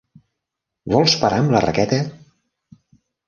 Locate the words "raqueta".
1.65-1.99